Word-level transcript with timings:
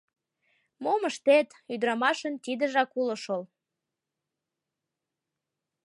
Мом 0.83 1.01
ыштет, 1.09 1.47
ӱдырамашын 1.73 2.33
тидыжак 2.43 2.89
уло 2.99 3.15
шол. 3.23 3.43